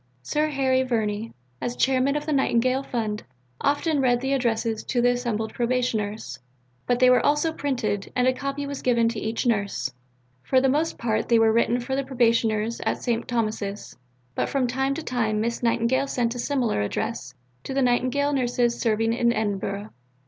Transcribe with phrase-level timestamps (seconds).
[0.23, 1.31] Sir Harry Verney,
[1.61, 3.21] as chairman of the Nightingale Fund,
[3.61, 6.39] often read the addresses to the assembled Probationers,
[6.87, 9.93] but they were also printed, and a copy was given to each nurse.
[10.41, 13.27] For the most part they were written for the Probationers at St.
[13.27, 13.95] Thomas's,
[14.33, 18.79] but from time to time Miss Nightingale sent a similar address to the Nightingale Nurses
[18.81, 19.91] serving in Edinburgh.